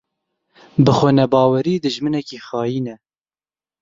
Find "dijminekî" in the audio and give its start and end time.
1.83-2.37